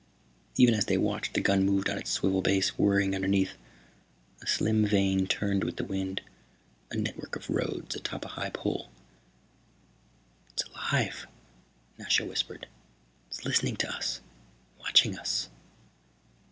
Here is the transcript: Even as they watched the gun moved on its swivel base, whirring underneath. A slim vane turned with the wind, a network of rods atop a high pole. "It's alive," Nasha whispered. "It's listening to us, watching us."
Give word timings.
Even 0.55 0.73
as 0.73 0.85
they 0.85 0.97
watched 0.97 1.35
the 1.35 1.41
gun 1.41 1.63
moved 1.63 1.87
on 1.87 1.95
its 1.99 2.09
swivel 2.09 2.41
base, 2.41 2.69
whirring 2.69 3.13
underneath. 3.13 3.53
A 4.41 4.47
slim 4.47 4.83
vane 4.83 5.27
turned 5.27 5.63
with 5.63 5.77
the 5.77 5.83
wind, 5.83 6.21
a 6.89 6.97
network 6.97 7.35
of 7.35 7.51
rods 7.51 7.95
atop 7.95 8.25
a 8.25 8.29
high 8.29 8.49
pole. 8.49 8.89
"It's 10.53 10.63
alive," 10.63 11.27
Nasha 11.99 12.25
whispered. 12.25 12.65
"It's 13.27 13.45
listening 13.45 13.75
to 13.75 13.93
us, 13.93 14.21
watching 14.79 15.19
us." 15.19 15.49